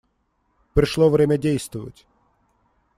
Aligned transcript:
Пришло 0.73 1.11
время 1.11 1.37
действовать. 1.37 2.07